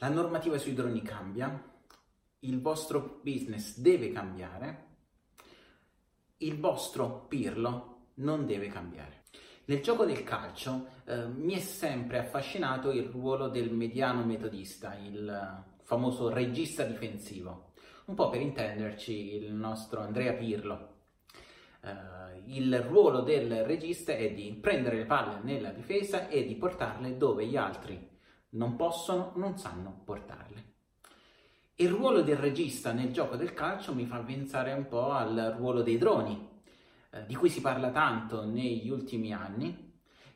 La 0.00 0.08
normativa 0.08 0.58
sui 0.58 0.74
droni 0.74 1.02
cambia, 1.02 1.60
il 2.40 2.60
vostro 2.60 3.18
business 3.24 3.78
deve 3.78 4.12
cambiare, 4.12 4.86
il 6.38 6.60
vostro 6.60 7.26
pirlo 7.26 8.10
non 8.14 8.46
deve 8.46 8.68
cambiare. 8.68 9.24
Nel 9.64 9.82
gioco 9.82 10.04
del 10.04 10.22
calcio 10.22 10.86
eh, 11.04 11.26
mi 11.26 11.54
è 11.54 11.58
sempre 11.58 12.18
affascinato 12.18 12.92
il 12.92 13.08
ruolo 13.08 13.48
del 13.48 13.72
mediano 13.72 14.24
metodista, 14.24 14.94
il 14.94 15.64
famoso 15.82 16.28
regista 16.28 16.84
difensivo. 16.84 17.72
Un 18.04 18.14
po' 18.14 18.28
per 18.28 18.40
intenderci 18.40 19.34
il 19.34 19.52
nostro 19.52 20.00
Andrea 20.00 20.34
Pirlo. 20.34 20.94
Uh, 21.80 22.40
il 22.46 22.80
ruolo 22.82 23.20
del 23.22 23.64
regista 23.64 24.12
è 24.12 24.32
di 24.32 24.52
prendere 24.60 24.98
le 24.98 25.06
palle 25.06 25.40
nella 25.42 25.70
difesa 25.70 26.28
e 26.28 26.44
di 26.44 26.54
portarle 26.54 27.16
dove 27.16 27.46
gli 27.46 27.56
altri 27.56 28.16
non 28.50 28.76
possono, 28.76 29.32
non 29.36 29.58
sanno 29.58 30.02
portarle. 30.04 30.64
Il 31.76 31.90
ruolo 31.90 32.22
del 32.22 32.36
regista 32.36 32.92
nel 32.92 33.12
gioco 33.12 33.36
del 33.36 33.54
calcio 33.54 33.94
mi 33.94 34.04
fa 34.04 34.18
pensare 34.18 34.72
un 34.72 34.88
po' 34.88 35.10
al 35.12 35.54
ruolo 35.56 35.82
dei 35.82 35.96
droni, 35.96 36.48
eh, 37.10 37.24
di 37.24 37.34
cui 37.34 37.48
si 37.48 37.60
parla 37.60 37.90
tanto 37.90 38.44
negli 38.44 38.88
ultimi 38.90 39.32
anni, 39.32 39.86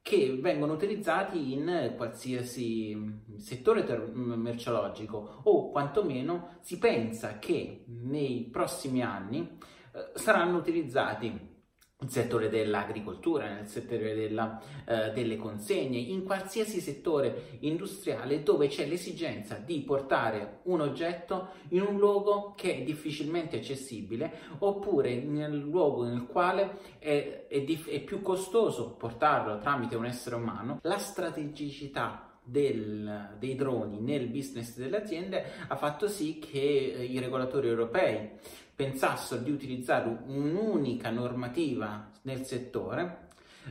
che 0.00 0.38
vengono 0.40 0.72
utilizzati 0.72 1.52
in 1.52 1.94
qualsiasi 1.96 3.24
settore 3.38 3.82
ter- 3.82 4.14
merceologico 4.14 5.40
o 5.42 5.70
quantomeno 5.72 6.58
si 6.60 6.78
pensa 6.78 7.40
che 7.40 7.84
nei 7.88 8.44
prossimi 8.44 9.02
anni 9.02 9.58
eh, 9.92 10.12
saranno 10.14 10.58
utilizzati 10.58 11.55
nel 11.98 12.10
settore 12.10 12.50
dell'agricoltura, 12.50 13.48
nel 13.48 13.66
settore 13.66 14.14
della, 14.14 14.60
eh, 14.84 15.12
delle 15.12 15.36
consegne, 15.38 15.96
in 15.96 16.24
qualsiasi 16.24 16.80
settore 16.80 17.58
industriale 17.60 18.42
dove 18.42 18.68
c'è 18.68 18.86
l'esigenza 18.86 19.54
di 19.54 19.80
portare 19.80 20.60
un 20.64 20.82
oggetto 20.82 21.48
in 21.70 21.80
un 21.80 21.96
luogo 21.96 22.52
che 22.54 22.76
è 22.76 22.82
difficilmente 22.82 23.56
accessibile 23.56 24.30
oppure 24.58 25.14
nel 25.14 25.56
luogo 25.56 26.04
nel 26.04 26.26
quale 26.26 26.78
è, 26.98 27.46
è, 27.48 27.64
è 27.64 28.00
più 28.00 28.20
costoso 28.20 28.90
portarlo 28.90 29.58
tramite 29.58 29.96
un 29.96 30.04
essere 30.04 30.36
umano. 30.36 30.80
La 30.82 30.98
strategicità 30.98 32.25
del, 32.48 33.34
dei 33.40 33.56
droni 33.56 34.00
nel 34.00 34.28
business 34.28 34.76
delle 34.76 35.02
aziende 35.02 35.44
ha 35.66 35.74
fatto 35.74 36.06
sì 36.06 36.38
che 36.38 36.94
eh, 36.96 37.04
i 37.04 37.18
regolatori 37.18 37.66
europei 37.66 38.30
pensassero 38.74 39.42
di 39.42 39.50
utilizzare 39.50 40.16
un'unica 40.26 41.10
normativa 41.10 42.08
nel 42.22 42.44
settore 42.44 43.24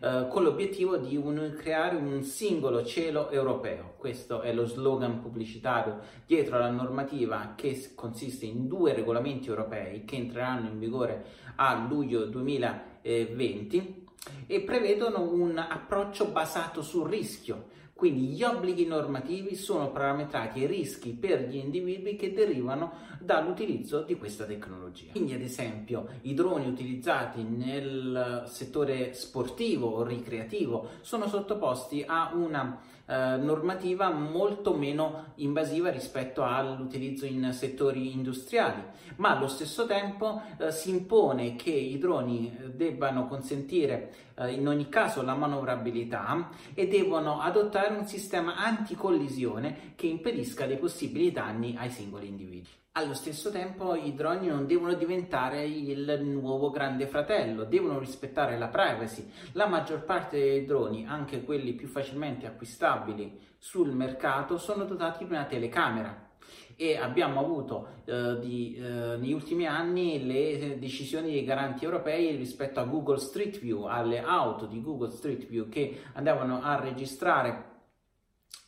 eh, 0.00 0.26
con 0.30 0.42
l'obiettivo 0.42 0.96
di 0.96 1.16
un, 1.16 1.54
creare 1.58 1.96
un 1.96 2.22
singolo 2.22 2.82
cielo 2.82 3.30
europeo. 3.30 3.94
Questo 3.98 4.40
è 4.40 4.52
lo 4.54 4.64
slogan 4.64 5.20
pubblicitario 5.20 5.98
dietro 6.24 6.56
alla 6.56 6.70
normativa 6.70 7.52
che 7.54 7.92
consiste 7.94 8.46
in 8.46 8.68
due 8.68 8.94
regolamenti 8.94 9.48
europei 9.48 10.04
che 10.04 10.16
entreranno 10.16 10.68
in 10.68 10.78
vigore 10.78 11.24
a 11.56 11.86
luglio 11.86 12.24
2020 12.24 12.91
e 13.02 14.60
prevedono 14.60 15.22
un 15.30 15.58
approccio 15.58 16.26
basato 16.26 16.82
sul 16.82 17.08
rischio 17.08 17.70
quindi 18.02 18.34
gli 18.34 18.42
obblighi 18.42 18.84
normativi 18.84 19.54
sono 19.54 19.92
parametrati 19.92 20.58
ai 20.58 20.66
rischi 20.66 21.10
per 21.12 21.46
gli 21.46 21.54
individui 21.54 22.16
che 22.16 22.32
derivano 22.32 22.94
dall'utilizzo 23.20 24.02
di 24.02 24.16
questa 24.16 24.44
tecnologia. 24.44 25.12
Quindi 25.12 25.34
ad 25.34 25.40
esempio 25.40 26.08
i 26.22 26.34
droni 26.34 26.66
utilizzati 26.66 27.44
nel 27.44 28.42
settore 28.48 29.14
sportivo 29.14 29.86
o 29.86 30.02
ricreativo 30.02 30.88
sono 31.02 31.28
sottoposti 31.28 32.02
a 32.04 32.32
una 32.34 32.80
eh, 33.12 33.36
normativa 33.36 34.10
molto 34.10 34.74
meno 34.74 35.32
invasiva 35.36 35.90
rispetto 35.90 36.42
all'utilizzo 36.42 37.26
in 37.26 37.52
settori 37.52 38.10
industriali, 38.10 38.82
ma 39.16 39.36
allo 39.36 39.48
stesso 39.48 39.84
tempo 39.84 40.40
eh, 40.58 40.72
si 40.72 40.88
impone 40.88 41.54
che 41.54 41.72
i 41.72 41.98
droni 41.98 42.56
eh, 42.56 42.70
debbano 42.70 43.26
consentire 43.26 44.14
eh, 44.34 44.52
in 44.52 44.66
ogni 44.66 44.88
caso 44.88 45.20
la 45.20 45.34
manovrabilità 45.34 46.48
e 46.72 46.88
devono 46.88 47.40
adottare 47.40 47.94
un 47.94 48.06
sistema 48.06 48.56
anticollisione 48.56 49.92
che 49.94 50.06
impedisca 50.06 50.64
dei 50.64 50.78
possibili 50.78 51.32
danni 51.32 51.76
ai 51.76 51.90
singoli 51.90 52.28
individui. 52.28 52.81
Allo 52.94 53.14
stesso 53.14 53.50
tempo 53.50 53.94
i 53.94 54.12
droni 54.12 54.48
non 54.48 54.66
devono 54.66 54.92
diventare 54.92 55.64
il 55.64 56.20
nuovo 56.24 56.68
grande 56.68 57.06
fratello, 57.06 57.64
devono 57.64 57.98
rispettare 57.98 58.58
la 58.58 58.68
privacy. 58.68 59.32
La 59.52 59.66
maggior 59.66 60.04
parte 60.04 60.38
dei 60.38 60.66
droni, 60.66 61.06
anche 61.06 61.42
quelli 61.42 61.72
più 61.72 61.88
facilmente 61.88 62.46
acquistabili 62.46 63.40
sul 63.56 63.92
mercato, 63.92 64.58
sono 64.58 64.84
dotati 64.84 65.24
di 65.24 65.32
una 65.32 65.46
telecamera 65.46 66.32
e 66.76 66.98
abbiamo 66.98 67.40
avuto 67.40 68.02
eh, 68.04 68.38
di, 68.38 68.74
eh, 68.74 69.16
negli 69.16 69.32
ultimi 69.32 69.66
anni 69.66 70.26
le 70.26 70.78
decisioni 70.78 71.32
dei 71.32 71.44
garanti 71.44 71.86
europei 71.86 72.36
rispetto 72.36 72.78
a 72.78 72.84
Google 72.84 73.20
Street 73.20 73.58
View, 73.58 73.84
alle 73.84 74.20
auto 74.20 74.66
di 74.66 74.82
Google 74.82 75.12
Street 75.12 75.46
View 75.46 75.70
che 75.70 76.02
andavano 76.12 76.60
a 76.62 76.78
registrare 76.78 77.70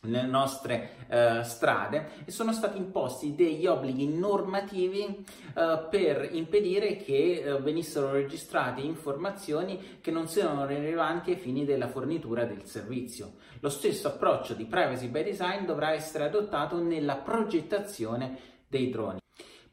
nelle 0.05 0.27
nostre 0.27 0.91
eh, 1.07 1.43
strade 1.43 2.23
e 2.25 2.31
sono 2.31 2.53
stati 2.53 2.77
imposti 2.77 3.35
degli 3.35 3.65
obblighi 3.65 4.07
normativi 4.07 5.03
eh, 5.03 5.87
per 5.89 6.29
impedire 6.31 6.97
che 6.97 7.41
eh, 7.43 7.59
venissero 7.59 8.11
registrate 8.11 8.81
informazioni 8.81 9.99
che 10.01 10.11
non 10.11 10.27
siano 10.27 10.65
rilevanti 10.65 11.31
ai 11.31 11.37
fini 11.37 11.65
della 11.65 11.87
fornitura 11.87 12.45
del 12.45 12.65
servizio. 12.65 13.33
Lo 13.59 13.69
stesso 13.69 14.07
approccio 14.07 14.53
di 14.53 14.65
privacy 14.65 15.07
by 15.07 15.23
design 15.23 15.65
dovrà 15.65 15.91
essere 15.91 16.25
adottato 16.25 16.81
nella 16.81 17.15
progettazione 17.15 18.53
dei 18.67 18.89
droni 18.89 19.23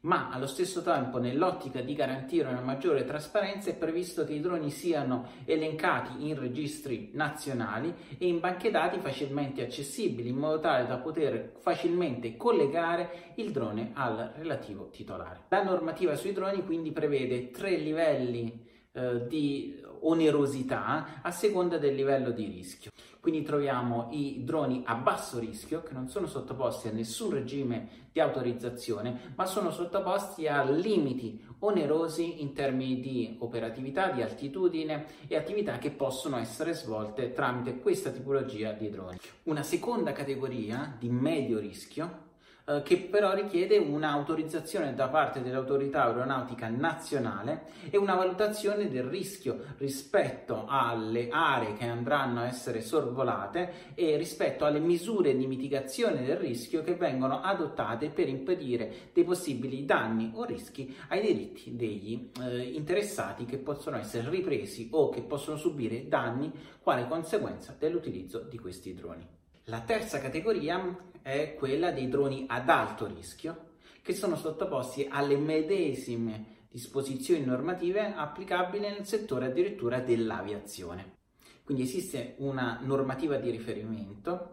ma 0.03 0.29
allo 0.31 0.47
stesso 0.47 0.81
tempo 0.81 1.17
nell'ottica 1.17 1.81
di 1.81 1.93
garantire 1.93 2.49
una 2.49 2.61
maggiore 2.61 3.05
trasparenza 3.05 3.69
è 3.69 3.75
previsto 3.75 4.25
che 4.25 4.33
i 4.33 4.41
droni 4.41 4.69
siano 4.69 5.27
elencati 5.45 6.27
in 6.27 6.37
registri 6.37 7.11
nazionali 7.13 7.93
e 8.17 8.27
in 8.27 8.39
banche 8.39 8.69
dati 8.69 8.99
facilmente 8.99 9.63
accessibili 9.63 10.29
in 10.29 10.37
modo 10.37 10.59
tale 10.59 10.87
da 10.87 10.97
poter 10.97 11.53
facilmente 11.59 12.35
collegare 12.35 13.33
il 13.35 13.51
drone 13.51 13.91
al 13.93 14.33
relativo 14.35 14.89
titolare. 14.89 15.43
La 15.49 15.63
normativa 15.63 16.15
sui 16.15 16.33
droni 16.33 16.65
quindi 16.65 16.91
prevede 16.91 17.51
tre 17.51 17.77
livelli 17.77 18.71
eh, 18.93 19.25
di 19.27 19.81
onerosità 20.01 21.21
a 21.21 21.31
seconda 21.31 21.77
del 21.77 21.95
livello 21.95 22.31
di 22.31 22.45
rischio. 22.45 22.91
Quindi 23.19 23.41
troviamo 23.41 24.09
i 24.11 24.43
droni 24.43 24.83
a 24.85 24.95
basso 24.95 25.39
rischio 25.39 25.81
che 25.81 25.93
non 25.93 26.09
sono 26.09 26.27
sottoposti 26.27 26.89
a 26.89 26.91
nessun 26.91 27.31
regime 27.31 28.09
di 28.11 28.19
autorizzazione, 28.19 29.33
ma 29.35 29.45
sono 29.45 29.71
sottoposti 29.71 30.45
a 30.47 30.63
limiti 30.69 31.41
onerosi 31.59 32.41
in 32.41 32.53
termini 32.53 32.99
di 32.99 33.37
operatività, 33.39 34.11
di 34.11 34.21
altitudine 34.21 35.05
e 35.27 35.37
attività 35.37 35.77
che 35.77 35.91
possono 35.91 36.37
essere 36.37 36.73
svolte 36.73 37.31
tramite 37.31 37.79
questa 37.79 38.11
tipologia 38.11 38.73
di 38.73 38.89
droni. 38.89 39.17
Una 39.43 39.63
seconda 39.63 40.11
categoria 40.11 40.93
di 40.99 41.09
medio 41.09 41.59
rischio 41.59 42.31
eh, 42.65 42.81
che 42.81 42.97
però 42.97 43.33
richiede 43.33 43.77
un'autorizzazione 43.77 44.93
da 44.93 45.09
parte 45.09 45.41
dell'autorità 45.41 46.05
aeronautica 46.05 46.69
nazionale 46.69 47.65
e 47.89 47.97
una 47.97 48.15
valutazione 48.15 48.89
del 48.89 49.03
rischio 49.03 49.59
rispetto 49.77 50.65
alle 50.67 51.27
aree 51.29 51.73
che 51.73 51.85
andranno 51.85 52.39
a 52.39 52.47
essere 52.47 52.79
sorvolate 52.79 53.91
e 53.95 54.15
rispetto 54.15 54.63
alle 54.63 54.79
misure 54.79 55.35
di 55.35 55.45
mitigazione 55.45 56.23
del 56.23 56.37
rischio 56.37 56.83
che 56.83 56.95
vengono 56.95 57.41
adottate 57.41 58.07
per 58.07 58.29
impedire 58.29 59.09
dei 59.11 59.25
possibili 59.25 59.83
danni 59.83 60.31
o 60.35 60.45
rischi 60.45 60.95
ai 61.09 61.19
diritti 61.19 61.75
degli 61.75 62.29
eh, 62.41 62.61
interessati 62.61 63.43
che 63.43 63.57
possono 63.57 63.97
essere 63.97 64.29
ripresi 64.29 64.87
o 64.91 65.09
che 65.09 65.21
possono 65.21 65.57
subire 65.57 66.07
danni 66.07 66.49
quale 66.81 67.07
conseguenza 67.09 67.75
dell'utilizzo 67.77 68.39
di 68.39 68.57
questi 68.57 68.93
droni. 68.93 69.41
La 69.67 69.79
terza 69.79 70.19
categoria 70.19 71.11
è 71.21 71.55
quella 71.57 71.91
dei 71.91 72.09
droni 72.09 72.43
ad 72.49 72.67
alto 72.67 73.07
rischio, 73.07 73.75
che 74.01 74.13
sono 74.13 74.35
sottoposti 74.35 75.07
alle 75.09 75.37
medesime 75.37 76.65
disposizioni 76.69 77.45
normative 77.45 78.13
applicabili 78.13 78.89
nel 78.89 79.05
settore 79.05 79.45
addirittura 79.45 80.01
dell'aviazione. 80.01 81.15
Quindi 81.63 81.83
esiste 81.83 82.35
una 82.39 82.79
normativa 82.81 83.37
di 83.37 83.51
riferimento, 83.51 84.52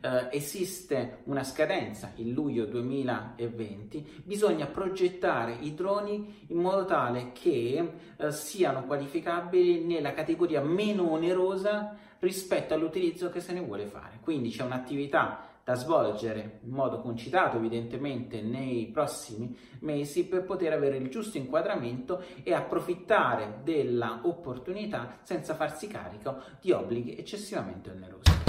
eh, 0.00 0.28
esiste 0.30 1.18
una 1.24 1.44
scadenza, 1.44 2.12
il 2.16 2.30
luglio 2.30 2.64
2020, 2.66 4.22
bisogna 4.24 4.66
progettare 4.66 5.56
i 5.60 5.74
droni 5.74 6.46
in 6.48 6.58
modo 6.58 6.84
tale 6.84 7.32
che 7.32 7.92
eh, 8.16 8.32
siano 8.32 8.84
qualificabili 8.84 9.84
nella 9.84 10.12
categoria 10.12 10.60
meno 10.60 11.10
onerosa 11.10 11.96
rispetto 12.20 12.74
all'utilizzo 12.74 13.30
che 13.30 13.40
se 13.40 13.52
ne 13.52 13.60
vuole 13.60 13.86
fare. 13.86 14.18
Quindi 14.20 14.50
c'è 14.50 14.64
un'attività 14.64 15.48
da 15.68 15.74
svolgere 15.74 16.60
in 16.62 16.70
modo 16.70 16.98
concitato 17.02 17.58
evidentemente 17.58 18.40
nei 18.40 18.86
prossimi 18.86 19.54
mesi 19.80 20.24
per 20.24 20.44
poter 20.44 20.72
avere 20.72 20.96
il 20.96 21.10
giusto 21.10 21.36
inquadramento 21.36 22.24
e 22.42 22.54
approfittare 22.54 23.60
della 23.64 24.20
opportunità 24.22 25.18
senza 25.24 25.54
farsi 25.54 25.86
carico 25.86 26.42
di 26.62 26.72
obblighi 26.72 27.18
eccessivamente 27.18 27.90
onerosi. 27.90 28.47